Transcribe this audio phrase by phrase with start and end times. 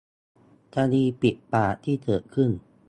[0.75, 2.49] คดี ปิดปาก ที่เกิดขึ้น